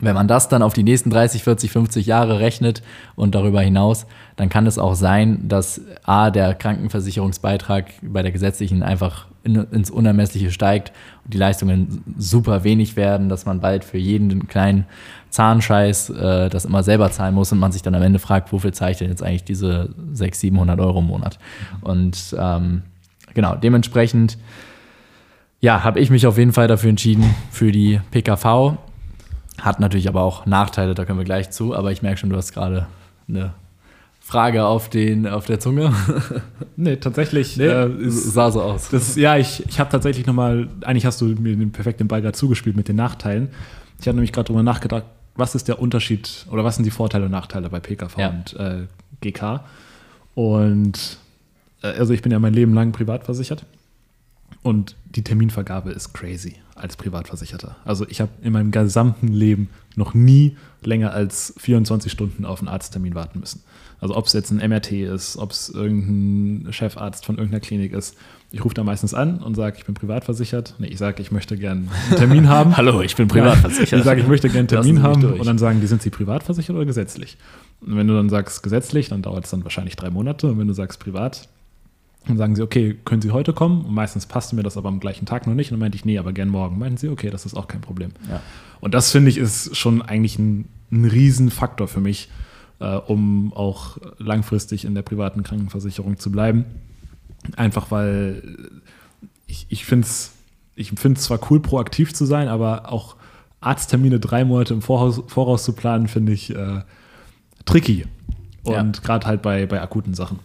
[0.00, 2.82] wenn man das dann auf die nächsten 30, 40, 50 Jahre rechnet
[3.16, 8.82] und darüber hinaus, dann kann es auch sein, dass A, der Krankenversicherungsbeitrag bei der gesetzlichen
[8.82, 10.92] einfach in, ins Unermessliche steigt
[11.24, 14.84] und die Leistungen super wenig werden, dass man bald für jeden kleinen
[15.30, 18.72] Zahnscheiß äh, das immer selber zahlen muss und man sich dann am Ende fragt, wofür
[18.72, 21.38] zahle ich denn jetzt eigentlich diese 600, 700 Euro im Monat?
[21.80, 22.82] Und ähm,
[23.32, 24.36] genau, dementsprechend
[25.60, 28.76] ja, habe ich mich auf jeden Fall dafür entschieden, für die PKV.
[29.60, 32.36] Hat natürlich aber auch Nachteile, da können wir gleich zu, aber ich merke schon, du
[32.36, 32.86] hast gerade
[33.28, 33.52] eine
[34.20, 35.92] Frage auf, den, auf der Zunge.
[36.80, 38.88] Nee, tatsächlich äh, ist, sah so aus.
[38.90, 42.34] das, ja, ich, ich habe tatsächlich nochmal, eigentlich hast du mir den perfekten Ball gerade
[42.36, 43.48] zugespielt mit den Nachteilen.
[44.00, 45.02] Ich habe nämlich gerade darüber nachgedacht,
[45.34, 48.28] was ist der Unterschied oder was sind die Vorteile und Nachteile bei PKV Ja.
[48.28, 48.86] und äh,
[49.20, 49.60] GK?
[50.36, 51.18] Und
[51.82, 53.64] äh, also ich bin ja mein Leben lang privat versichert
[54.62, 57.76] und die Terminvergabe ist crazy als Privatversicherter.
[57.84, 62.68] Also ich habe in meinem gesamten Leben noch nie länger als 24 Stunden auf einen
[62.68, 63.62] Arzttermin warten müssen.
[64.00, 68.16] Also ob es jetzt ein MRT ist, ob es irgendein Chefarzt von irgendeiner Klinik ist.
[68.50, 70.74] Ich rufe da meistens an und sage, ich bin privatversichert.
[70.78, 72.76] Nee, ich sage, ich möchte gerne einen Termin haben.
[72.76, 73.98] Hallo, ich bin privatversichert.
[73.98, 75.40] Ich sage, ich möchte gerne einen Termin haben durch.
[75.40, 77.36] und dann sagen die, sind Sie privatversichert oder gesetzlich?
[77.80, 80.46] Und wenn du dann sagst gesetzlich, dann dauert es dann wahrscheinlich drei Monate.
[80.46, 81.48] Und wenn du sagst privat,
[82.28, 83.84] Dann sagen sie, okay, können Sie heute kommen?
[83.84, 85.70] Und meistens passte mir das aber am gleichen Tag noch nicht.
[85.70, 86.78] Und dann meinte ich, nee, aber gern morgen.
[86.78, 88.10] Meinten sie, okay, das ist auch kein Problem.
[88.28, 88.40] Ja.
[88.80, 92.28] Und das finde ich ist schon eigentlich ein, ein Riesenfaktor für mich,
[92.80, 96.64] äh, um auch langfristig in der privaten Krankenversicherung zu bleiben.
[97.56, 98.42] Einfach weil
[99.46, 100.32] ich, ich finde es
[100.74, 103.16] ich finde es zwar cool, proaktiv zu sein, aber auch
[103.60, 106.82] Arzttermine drei Monate im Voraus, Voraus zu planen, finde ich äh,
[107.64, 108.06] tricky.
[108.62, 109.02] Und Ja.
[109.02, 110.38] gerade halt bei, bei akuten Sachen.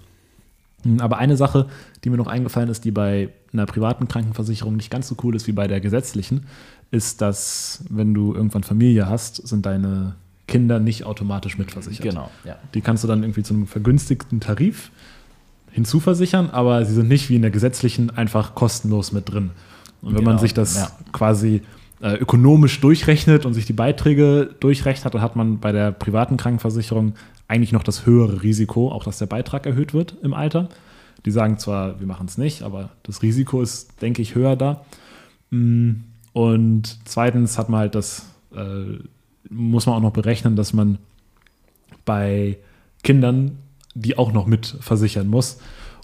[0.84, 1.68] Hm, Aber eine Sache,
[2.04, 5.48] die mir noch eingefallen ist, die bei einer privaten Krankenversicherung nicht ganz so cool ist
[5.48, 6.46] wie bei der gesetzlichen,
[6.92, 10.16] ist, dass wenn du irgendwann Familie hast, sind deine
[10.48, 12.04] Kinder nicht automatisch mitversichert.
[12.04, 12.58] Genau, ja.
[12.74, 14.92] Die kannst du dann irgendwie zu einem vergünstigten Tarif
[15.72, 19.52] hinzuversichern, aber sie sind nicht wie in der gesetzlichen einfach kostenlos mit drin.
[20.02, 20.92] Und wenn man Genau, sich das ja.
[21.14, 21.62] quasi
[22.02, 27.14] äh, ökonomisch durchrechnet und sich die Beiträge durchrechnet, dann hat man bei der privaten Krankenversicherung
[27.48, 30.70] eigentlich noch das höhere Risiko, auch dass der Beitrag erhöht wird im Alter.
[31.26, 34.84] Die sagen zwar, wir machen es nicht, aber das Risiko ist, denke ich, höher da.
[35.52, 35.92] Mm,
[36.34, 38.26] Und zweitens hat man halt das,
[38.56, 39.00] äh,
[39.50, 40.98] muss man auch noch berechnen, dass man
[42.06, 42.58] bei
[43.04, 43.58] Kindern
[43.96, 45.60] die auch noch mit versichern muss.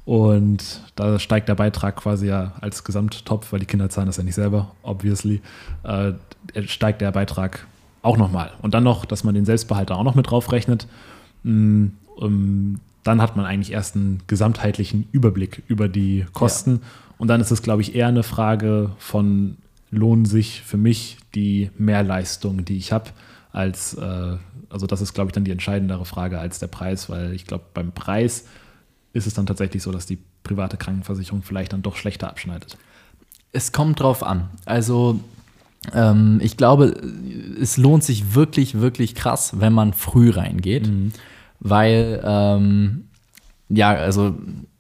[0.06, 4.24] Und da steigt der Beitrag quasi ja als Gesamttopf, weil die Kinder zahlen das ja
[4.24, 5.42] nicht selber, obviously,
[5.84, 6.14] äh,
[6.66, 7.68] steigt der Beitrag
[8.02, 8.52] auch nochmal.
[8.62, 10.88] Und dann noch, dass man den Selbstbehalter auch noch mit draufrechnet.
[11.44, 16.82] Mm, um, dann hat man eigentlich erst einen gesamtheitlichen Überblick über die Kosten.
[17.18, 19.58] Und dann ist es, glaube ich, eher eine Frage von,
[19.92, 23.12] lohnen sich für mich die Mehrleistung, die ich habe,
[23.52, 24.38] als, äh,
[24.70, 27.66] also das ist, glaube ich, dann die entscheidendere Frage als der Preis, weil ich glaube,
[27.74, 28.46] beim Preis
[29.14, 32.78] ist es dann tatsächlich so, dass die private Krankenversicherung vielleicht dann doch schlechter abschneidet.
[33.52, 34.50] Es kommt drauf an.
[34.66, 35.20] Also
[35.94, 36.96] ähm, ich glaube,
[37.60, 40.90] es lohnt sich wirklich, wirklich krass, wenn man früh reingeht,
[41.60, 43.06] weil ähm,
[43.70, 44.36] ja, also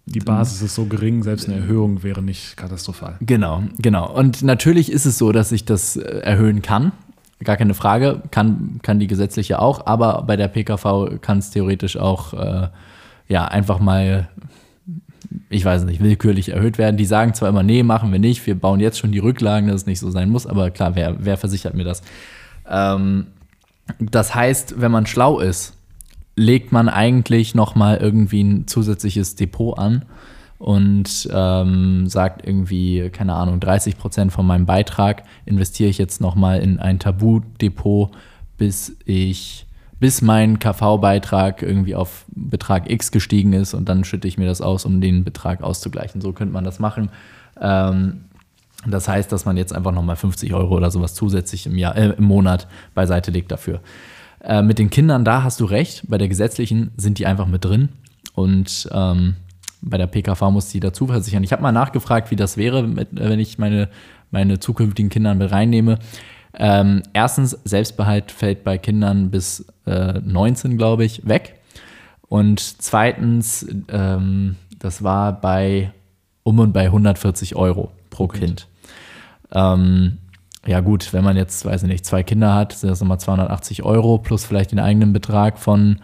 [0.06, 3.18] Die Basis ist so gering, selbst eine Erhöhung wäre nicht katastrophal.
[3.22, 4.12] Genau, genau.
[4.12, 6.92] Und natürlich ist es so, dass ich das äh, erhöhen kann.
[7.44, 11.96] Gar keine Frage, kann, kann die gesetzliche auch, aber bei der PKV kann es theoretisch
[11.96, 12.68] auch äh,
[13.28, 14.28] ja, einfach mal,
[15.50, 16.98] ich weiß nicht, willkürlich erhöht werden.
[16.98, 19.82] Die sagen zwar immer, nee, machen wir nicht, wir bauen jetzt schon die Rücklagen, dass
[19.82, 22.02] es nicht so sein muss, aber klar, wer, wer versichert mir das?
[22.68, 23.28] Ähm,
[24.00, 25.78] das heißt, wenn man schlau ist,
[26.40, 30.06] legt man eigentlich noch mal irgendwie ein zusätzliches Depot an
[30.58, 36.36] und ähm, sagt irgendwie, keine Ahnung, 30 Prozent von meinem Beitrag investiere ich jetzt noch
[36.36, 38.12] mal in ein Tabu-Depot,
[38.58, 39.66] bis ich
[40.00, 44.62] bis mein KV-Beitrag irgendwie auf Betrag X gestiegen ist und dann schütte ich mir das
[44.62, 46.22] aus, um den Betrag auszugleichen.
[46.22, 47.10] So könnte man das machen.
[47.60, 48.22] Ähm,
[48.88, 52.14] das heißt, dass man jetzt einfach nochmal 50 Euro oder sowas zusätzlich im, Jahr, äh,
[52.18, 53.82] im Monat beiseite legt dafür.
[54.42, 56.04] Äh, mit den Kindern, da hast du recht.
[56.08, 57.90] Bei der gesetzlichen sind die einfach mit drin.
[58.34, 59.36] Und ähm,
[59.82, 61.44] bei der PKV muss die dazu versichern.
[61.44, 63.90] Ich habe mal nachgefragt, wie das wäre, mit, äh, wenn ich meine,
[64.32, 66.00] meine zukünftigen Kinder mit reinnehme.
[66.54, 71.60] Ähm, erstens, Selbstbehalt fällt bei Kindern bis äh, 19, glaube ich, weg.
[72.28, 75.92] Und zweitens, ähm, das war bei
[76.44, 78.68] um und bei 140 Euro pro Kind.
[79.52, 80.18] Ähm,
[80.66, 83.84] ja gut, wenn man jetzt, weiß ich nicht, zwei Kinder hat, sind das nochmal 280
[83.84, 86.00] Euro plus vielleicht den eigenen Betrag von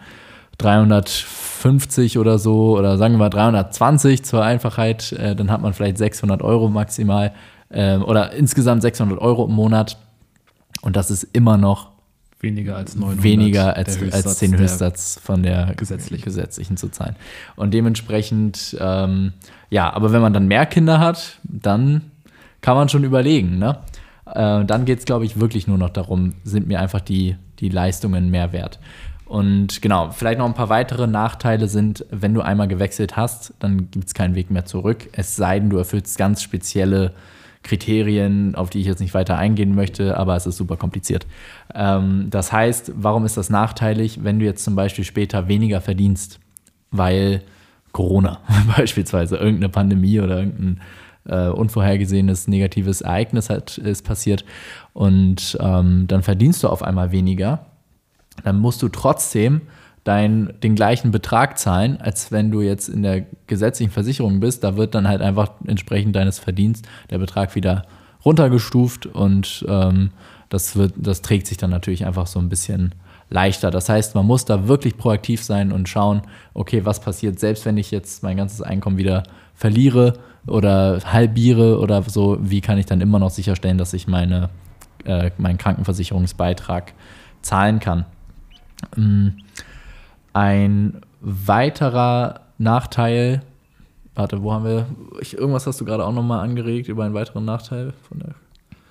[0.58, 5.98] 350 oder so oder sagen wir mal 320 zur Einfachheit, äh, dann hat man vielleicht
[5.98, 7.32] 600 Euro maximal
[7.70, 9.98] ähm, oder insgesamt 600 Euro im Monat
[10.82, 11.90] und das ist immer noch
[12.40, 13.24] Weniger als 900.
[13.24, 16.22] weniger als, Höchstsatz als den der- Höchstsatz von der gesetzlichen.
[16.24, 17.16] gesetzlichen zu zahlen.
[17.56, 19.32] Und dementsprechend, ähm,
[19.70, 22.02] ja, aber wenn man dann mehr Kinder hat, dann
[22.60, 23.58] kann man schon überlegen.
[23.58, 23.78] Ne?
[24.26, 27.68] Äh, dann geht es, glaube ich, wirklich nur noch darum, sind mir einfach die, die
[27.68, 28.78] Leistungen mehr wert.
[29.26, 33.90] Und genau, vielleicht noch ein paar weitere Nachteile sind, wenn du einmal gewechselt hast, dann
[33.90, 35.08] gibt es keinen Weg mehr zurück.
[35.12, 37.12] Es sei denn, du erfüllst ganz spezielle
[37.64, 41.26] Kriterien, auf die ich jetzt nicht weiter eingehen möchte, aber es ist super kompliziert.
[41.74, 46.38] Ähm, das heißt, warum ist das nachteilig, wenn du jetzt zum Beispiel später weniger verdienst?
[46.92, 47.42] Weil
[47.90, 48.38] Corona
[48.76, 50.80] beispielsweise, irgendeine Pandemie oder irgendein
[51.28, 54.44] äh, unvorhergesehenes negatives Ereignis hat, ist passiert
[54.92, 57.66] und ähm, dann verdienst du auf einmal weniger,
[58.44, 59.62] dann musst du trotzdem
[60.06, 64.62] dein, den gleichen Betrag zahlen, als wenn du jetzt in der gesetzlichen Versicherung bist.
[64.62, 67.82] Da wird dann halt einfach entsprechend deines Verdienst der Betrag wieder
[68.24, 70.10] runtergestuft und ähm,
[70.48, 72.94] das, wird, das trägt sich dann natürlich einfach so ein bisschen
[73.30, 73.72] leichter.
[73.72, 76.22] Das heißt, man muss da wirklich proaktiv sein und schauen,
[76.54, 80.14] okay, was passiert, selbst wenn ich jetzt mein ganzes Einkommen wieder verliere
[80.46, 84.50] oder halbiere oder so, wie kann ich dann immer noch sicherstellen, dass ich meine,
[85.04, 86.92] äh, meinen Krankenversicherungsbeitrag
[87.42, 88.04] zahlen kann.
[88.96, 89.28] Mm,
[90.32, 93.42] Ein weiterer Nachteil
[94.16, 94.86] warte, wo haben wir,
[95.20, 98.34] ich, irgendwas hast du gerade auch nochmal angeregt über einen weiteren Nachteil von der.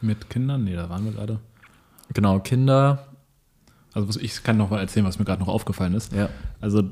[0.02, 0.64] Mit Kindern?
[0.64, 1.40] Nee, da waren wir gerade.
[2.14, 3.08] Genau, Kinder.
[3.94, 6.14] Also ich kann noch mal erzählen, was mir gerade noch aufgefallen ist.
[6.14, 6.30] Ja.
[6.62, 6.84] Also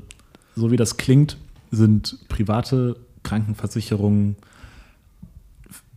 [0.56, 1.36] so wie das klingt,
[1.70, 4.36] sind private Krankenversicherungen,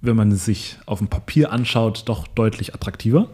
[0.02, 3.28] wenn man es sich auf dem Papier anschaut, doch deutlich attraktiver.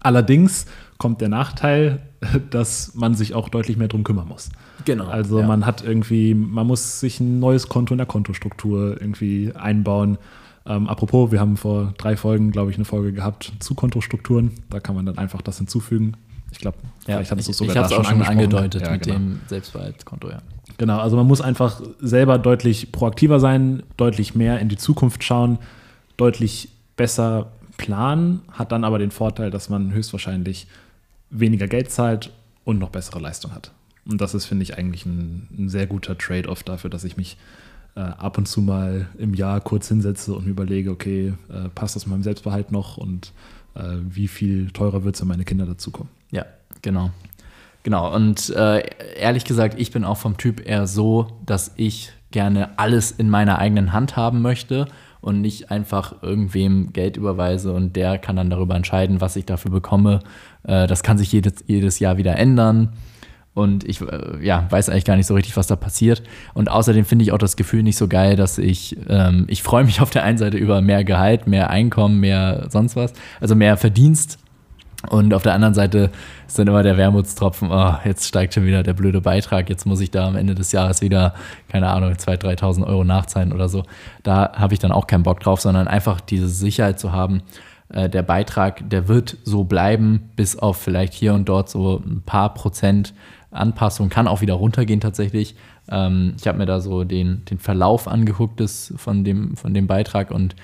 [0.00, 0.66] Allerdings
[0.98, 2.02] kommt der Nachteil,
[2.50, 4.50] dass man sich auch deutlich mehr drum kümmern muss.
[4.84, 5.06] Genau.
[5.06, 5.46] Also ja.
[5.46, 10.18] man hat irgendwie, man muss sich ein neues Konto in der Kontostruktur irgendwie einbauen.
[10.66, 14.52] Ähm, apropos, wir haben vor drei Folgen, glaube ich, eine Folge gehabt zu Kontostrukturen.
[14.68, 16.16] Da kann man dann einfach das hinzufügen.
[16.52, 18.90] Ich glaube, ja, vielleicht hattest du es sogar ich habe es auch schon angedeutet Ja,
[18.92, 19.16] mit genau.
[19.16, 20.42] dem Selbstbehaltskonto, ja.
[20.80, 25.58] Genau, also man muss einfach selber deutlich proaktiver sein, deutlich mehr in die Zukunft schauen,
[26.16, 30.66] deutlich besser planen, hat dann aber den Vorteil, dass man höchstwahrscheinlich
[31.28, 32.32] weniger Geld zahlt
[32.64, 33.72] und noch bessere Leistung hat.
[34.08, 37.36] Und das ist, finde ich, eigentlich ein, ein sehr guter Trade-off dafür, dass ich mich
[37.94, 42.06] äh, ab und zu mal im Jahr kurz hinsetze und überlege, okay, äh, passt das
[42.06, 43.34] meinem Selbstbehalt noch und
[43.74, 46.10] äh, wie viel teurer wird es, wenn meine Kinder dazukommen.
[46.30, 46.46] Ja,
[46.80, 47.10] genau.
[47.82, 48.82] Genau, und äh,
[49.16, 53.58] ehrlich gesagt, ich bin auch vom Typ eher so, dass ich gerne alles in meiner
[53.58, 54.86] eigenen Hand haben möchte
[55.20, 59.70] und nicht einfach irgendwem Geld überweise und der kann dann darüber entscheiden, was ich dafür
[59.70, 60.20] bekomme.
[60.62, 62.92] Äh, das kann sich jedes, jedes Jahr wieder ändern.
[63.52, 66.22] Und ich äh, ja, weiß eigentlich gar nicht so richtig, was da passiert.
[66.54, 69.84] Und außerdem finde ich auch das Gefühl nicht so geil, dass ich, ähm, ich freue
[69.84, 73.76] mich auf der einen Seite über mehr Gehalt, mehr Einkommen, mehr sonst was, also mehr
[73.76, 74.38] Verdienst.
[75.08, 76.10] Und auf der anderen Seite
[76.46, 80.00] ist dann immer der Wermutstropfen, oh, jetzt steigt schon wieder der blöde Beitrag, jetzt muss
[80.00, 81.34] ich da am Ende des Jahres wieder,
[81.68, 83.84] keine Ahnung, 2.000, 3.000 Euro nachzahlen oder so.
[84.22, 87.42] Da habe ich dann auch keinen Bock drauf, sondern einfach diese Sicherheit zu haben,
[87.88, 92.22] äh, der Beitrag, der wird so bleiben, bis auf vielleicht hier und dort so ein
[92.24, 93.14] paar Prozent
[93.50, 95.56] Anpassung, kann auch wieder runtergehen tatsächlich.
[95.90, 99.86] Ähm, ich habe mir da so den, den Verlauf angeguckt des, von, dem, von dem
[99.86, 100.54] Beitrag und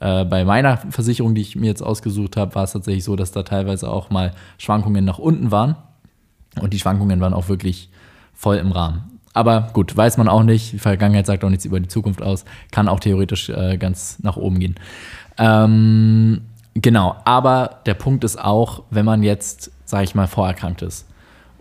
[0.00, 3.32] äh, bei meiner Versicherung, die ich mir jetzt ausgesucht habe, war es tatsächlich so, dass
[3.32, 5.76] da teilweise auch mal Schwankungen nach unten waren.
[6.60, 7.90] Und die Schwankungen waren auch wirklich
[8.34, 9.02] voll im Rahmen.
[9.32, 10.72] Aber gut, weiß man auch nicht.
[10.72, 12.44] Die Vergangenheit sagt auch nichts über die Zukunft aus.
[12.70, 14.76] Kann auch theoretisch äh, ganz nach oben gehen.
[15.36, 16.42] Ähm,
[16.74, 21.06] genau, aber der Punkt ist auch, wenn man jetzt, sage ich mal, vorerkrankt ist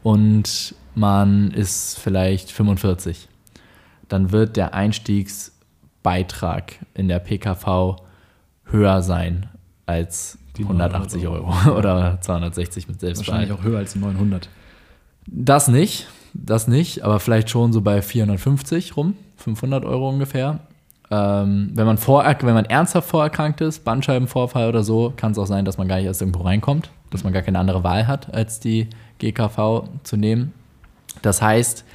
[0.04, 3.28] und man ist vielleicht 45,
[4.08, 7.98] dann wird der Einstiegsbeitrag in der PKV
[8.66, 9.48] höher sein
[9.86, 13.50] als Die 180 900 Euro oder 260 mit Selbstbehalt.
[13.50, 14.50] Wahrscheinlich auch höher als die 900.
[15.28, 20.60] Das nicht, das nicht, aber vielleicht schon so bei 450 rum, 500 Euro ungefähr.
[21.12, 25.46] Ähm, wenn, man vor, wenn man ernsthaft vorerkrankt ist, Bandscheibenvorfall oder so, kann es auch
[25.46, 28.34] sein, dass man gar nicht erst irgendwo reinkommt, dass man gar keine andere Wahl hat,
[28.34, 30.54] als die GKV zu nehmen.
[31.22, 31.86] Das heißt,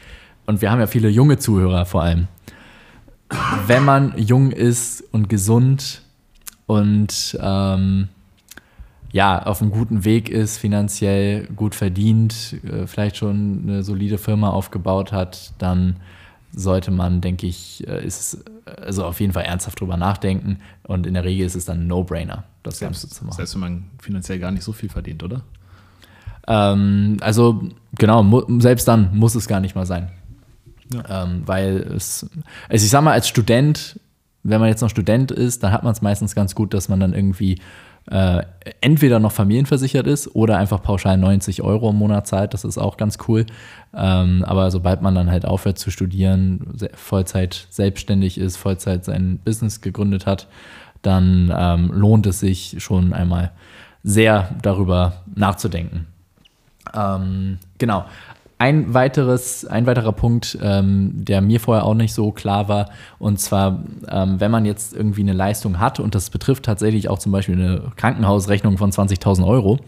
[0.47, 2.29] und wir haben ja viele junge Zuhörer vor allem,
[3.67, 6.03] wenn man jung ist und gesund
[6.71, 8.09] und ähm,
[9.11, 14.51] ja, auf einem guten Weg ist, finanziell gut verdient, äh, vielleicht schon eine solide Firma
[14.51, 15.97] aufgebaut hat, dann
[16.53, 18.45] sollte man, denke ich, äh, ist es
[18.87, 20.61] also auf jeden Fall ernsthaft drüber nachdenken.
[20.85, 23.35] Und in der Regel ist es dann ein No-Brainer, das Ganze zu machen.
[23.35, 25.43] Selbst wenn man finanziell gar nicht so viel verdient, oder?
[26.47, 27.65] Ähm, also
[27.99, 30.13] genau, selbst dann muss es gar nicht mal sein.
[30.95, 31.25] Ja.
[31.25, 32.31] Ähm, weil es,
[32.69, 33.99] also ich sag mal, als Student,
[34.43, 37.01] wenn man jetzt noch Student ist, dann hat man es meistens ganz gut, dass man
[37.01, 37.59] dann irgendwie
[38.11, 38.43] äh,
[38.81, 42.55] entweder noch familienversichert ist oder einfach pauschal 90 Euro im Monat zahlt.
[42.55, 43.47] Das ist auch ganz cool.
[43.95, 49.81] Ähm, aber sobald man dann halt aufhört zu studieren, Vollzeit selbstständig ist, Vollzeit sein Business
[49.81, 50.49] gegründet hat,
[51.03, 53.53] dann ähm, lohnt es sich schon einmal
[54.03, 56.07] sehr darüber nachzudenken.
[56.95, 58.07] Ähm, genau.
[58.61, 63.41] Ein, weiteres, ein weiterer Punkt, ähm, der mir vorher auch nicht so klar war, und
[63.41, 67.33] zwar, ähm, wenn man jetzt irgendwie eine Leistung hat, und das betrifft tatsächlich auch zum
[67.33, 69.79] Beispiel eine Krankenhausrechnung von 20.000 Euro,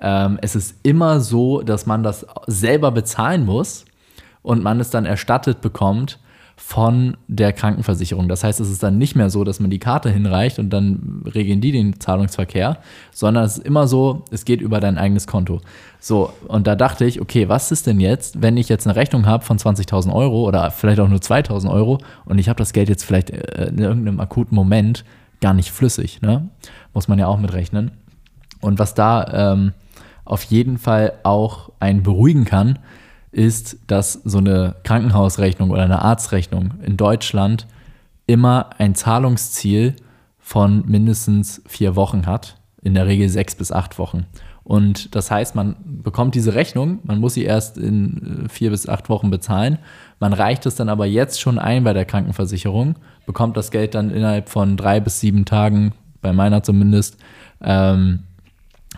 [0.00, 3.86] ähm, es ist immer so, dass man das selber bezahlen muss
[4.42, 6.20] und man es dann erstattet bekommt
[6.56, 8.28] von der Krankenversicherung.
[8.28, 11.22] Das heißt, es ist dann nicht mehr so, dass man die Karte hinreicht und dann
[11.34, 12.78] regeln die den Zahlungsverkehr,
[13.10, 15.60] sondern es ist immer so, es geht über dein eigenes Konto.
[15.98, 19.26] So, und da dachte ich, okay, was ist denn jetzt, wenn ich jetzt eine Rechnung
[19.26, 22.88] habe von 20.000 Euro oder vielleicht auch nur 2.000 Euro und ich habe das Geld
[22.88, 25.04] jetzt vielleicht äh, in irgendeinem akuten Moment
[25.40, 26.48] gar nicht flüssig, ne?
[26.94, 27.90] Muss man ja auch mitrechnen.
[28.60, 29.72] Und was da ähm,
[30.24, 32.78] auf jeden Fall auch einen beruhigen kann,
[33.32, 37.66] ist, dass so eine Krankenhausrechnung oder eine Arztrechnung in Deutschland
[38.26, 39.96] immer ein Zahlungsziel
[40.38, 44.26] von mindestens vier Wochen hat, in der Regel sechs bis acht Wochen.
[44.64, 48.88] Und das heißt, man bekommt diese Rechnung, man muss sie erst in äh, vier bis
[48.88, 49.78] acht Wochen bezahlen.
[50.20, 54.10] Man reicht es dann aber jetzt schon ein bei der Krankenversicherung, bekommt das Geld dann
[54.10, 57.16] innerhalb von drei bis sieben Tagen, bei meiner zumindest,
[57.60, 58.20] ähm,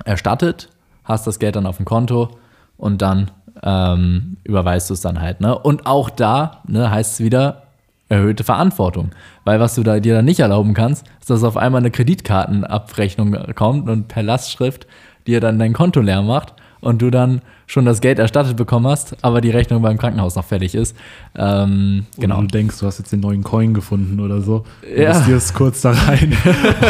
[0.04, 0.68] erstattet,
[1.04, 2.36] hast das Geld dann auf dem Konto
[2.76, 3.30] und dann
[3.62, 5.40] ähm, überweist du es dann halt.
[5.40, 5.56] Ne?
[5.56, 7.62] Und auch da ne, heißt es wieder
[8.08, 9.10] erhöhte Verantwortung.
[9.44, 13.36] Weil was du da dir dann nicht erlauben kannst, ist, dass auf einmal eine Kreditkartenabrechnung
[13.54, 14.86] kommt und per Lastschrift
[15.26, 16.54] dir dann dein Konto leer macht
[16.84, 20.44] und du dann schon das Geld erstattet bekommen hast, aber die Rechnung beim Krankenhaus noch
[20.44, 20.94] fertig ist.
[21.34, 22.38] Ähm, genau.
[22.38, 24.64] Und du denkst, du hast jetzt den neuen Coin gefunden oder so.
[24.82, 25.10] Du ja.
[25.10, 26.36] investierst kurz da rein,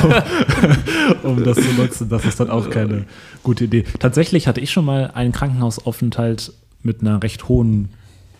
[1.22, 2.08] um, um, das zu nutzen.
[2.08, 3.04] Das ist dann auch keine
[3.44, 3.84] gute Idee.
[4.00, 6.52] Tatsächlich hatte ich schon mal einen Krankenhausaufenthalt
[6.82, 7.90] mit einer recht hohen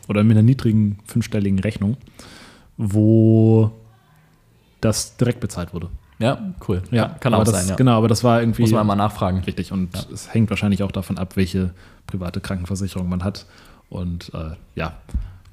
[0.09, 1.97] oder mit einer niedrigen fünfstelligen Rechnung,
[2.77, 3.71] wo
[4.81, 5.88] das direkt bezahlt wurde.
[6.18, 6.83] Ja, cool.
[6.90, 7.68] Ja, kann auch das, sein.
[7.68, 7.74] Ja.
[7.74, 8.62] Genau, aber das war irgendwie.
[8.62, 9.40] Muss man mal nachfragen.
[9.40, 9.72] Richtig.
[9.72, 10.03] Und ja.
[10.12, 11.70] es hängt wahrscheinlich auch davon ab, welche
[12.07, 13.46] private Krankenversicherung man hat.
[13.88, 14.94] Und äh, ja,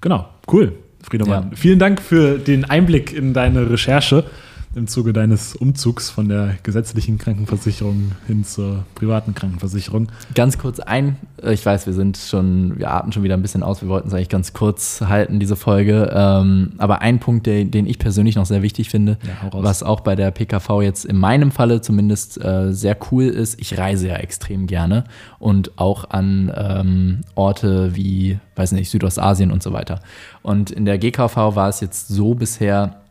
[0.02, 0.30] genau.
[0.52, 1.50] Cool, Friedemann.
[1.52, 1.58] Ja.
[1.58, 4.26] Vielen Dank für den Einblick in deine Recherche
[4.74, 10.08] im Zuge deines Umzugs von der gesetzlichen Krankenversicherung hin zur privaten Krankenversicherung.
[10.34, 13.64] Ganz kurz ein, äh, ich weiß, wir sind schon, wir atmen schon wieder ein bisschen
[13.64, 16.10] aus, wir wollten es eigentlich ganz kurz halten, diese Folge.
[16.14, 20.16] Ähm, aber ein Punkt, den, ich persönlich noch sehr wichtig finde, ja, was auch bei
[20.16, 24.68] der PKV jetzt in meinem Falle zumindest äh, sehr cool ist, ich reise ja extrem
[24.68, 25.04] gerne
[25.40, 30.00] und auch an ähm, Orte wie, weiß nicht, Südostasien und so weiter.
[30.44, 33.02] Und in der GKV war es jetzt so bisher,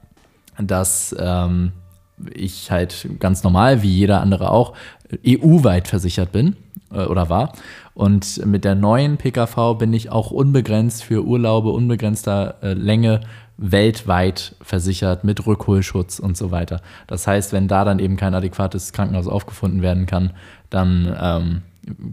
[0.63, 1.73] dass ähm,
[2.35, 4.75] ich halt ganz normal, wie jeder andere auch,
[5.27, 6.57] EU-weit versichert bin
[6.93, 7.53] äh, oder war.
[7.95, 13.21] Und mit der neuen PKV bin ich auch unbegrenzt für Urlaube unbegrenzter äh, Länge
[13.57, 16.81] weltweit versichert mit Rückholschutz und so weiter.
[17.07, 20.33] Das heißt, wenn da dann eben kein adäquates Krankenhaus aufgefunden werden kann,
[20.71, 21.63] dann ähm,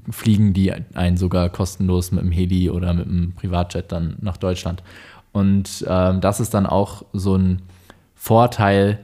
[0.10, 4.84] fliegen die einen sogar kostenlos mit dem Heli oder mit dem Privatjet dann nach Deutschland.
[5.32, 7.62] Und ähm, das ist dann auch so ein
[8.18, 9.00] Vorteil,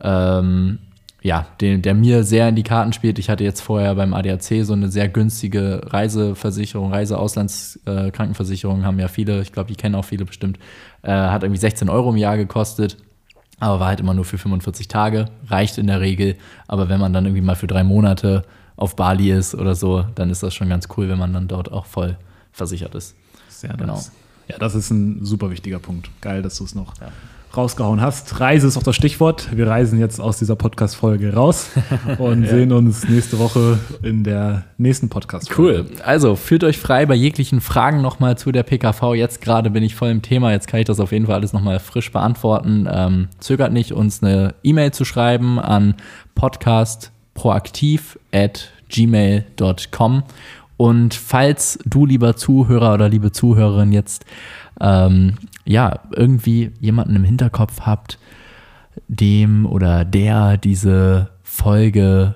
[0.00, 0.78] ähm,
[1.22, 3.18] ja, den, der mir sehr in die Karten spielt.
[3.18, 9.08] Ich hatte jetzt vorher beim ADAC so eine sehr günstige Reiseversicherung, Reiseauslandskrankenversicherung, äh, haben ja
[9.08, 10.58] viele, ich glaube, die kennen auch viele bestimmt,
[11.02, 12.98] äh, hat irgendwie 16 Euro im Jahr gekostet,
[13.58, 16.36] aber war halt immer nur für 45 Tage, reicht in der Regel.
[16.68, 18.44] Aber wenn man dann irgendwie mal für drei Monate
[18.76, 21.72] auf Bali ist oder so, dann ist das schon ganz cool, wenn man dann dort
[21.72, 22.18] auch voll
[22.52, 23.14] versichert ist.
[23.48, 23.94] Sehr genau.
[23.94, 24.12] Nice.
[24.48, 26.10] Ja, das ist ein super wichtiger Punkt.
[26.20, 27.08] Geil, dass du es noch ja
[27.56, 28.40] rausgehauen hast.
[28.40, 29.48] Reise ist auch das Stichwort.
[29.56, 31.70] Wir reisen jetzt aus dieser Podcast-Folge raus
[32.18, 32.50] und ja.
[32.50, 35.86] sehen uns nächste Woche in der nächsten Podcast-Folge.
[35.86, 35.86] Cool.
[36.04, 39.14] Also fühlt euch frei bei jeglichen Fragen nochmal zu der PKV.
[39.14, 40.52] Jetzt gerade bin ich voll im Thema.
[40.52, 42.88] Jetzt kann ich das auf jeden Fall alles nochmal frisch beantworten.
[42.90, 45.94] Ähm, zögert nicht, uns eine E-Mail zu schreiben an
[46.34, 50.22] podcastproaktiv at gmail.com.
[50.76, 54.24] Und falls du, lieber Zuhörer oder liebe Zuhörerin, jetzt
[54.80, 55.34] ähm,
[55.64, 58.18] ja, irgendwie jemanden im Hinterkopf habt,
[59.08, 62.34] dem oder der diese Folge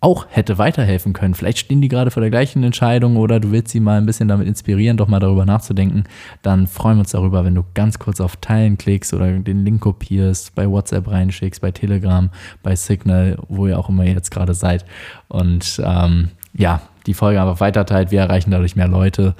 [0.00, 1.34] auch hätte weiterhelfen können.
[1.34, 4.28] Vielleicht stehen die gerade vor der gleichen Entscheidung oder du willst sie mal ein bisschen
[4.28, 6.04] damit inspirieren, doch mal darüber nachzudenken.
[6.42, 9.80] Dann freuen wir uns darüber, wenn du ganz kurz auf Teilen klickst oder den Link
[9.80, 12.30] kopierst, bei WhatsApp reinschickst, bei Telegram,
[12.62, 14.84] bei Signal, wo ihr auch immer jetzt gerade seid.
[15.26, 18.12] Und ähm, ja, die Folge einfach weiterteilt.
[18.12, 19.34] Wir erreichen dadurch mehr Leute.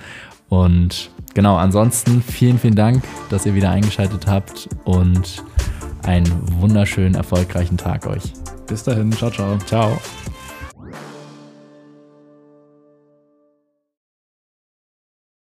[0.49, 5.45] Und genau, ansonsten vielen, vielen Dank, dass ihr wieder eingeschaltet habt und
[6.03, 6.27] einen
[6.61, 8.33] wunderschönen, erfolgreichen Tag euch.
[8.67, 9.59] Bis dahin, ciao, ciao.
[9.67, 9.99] Ciao.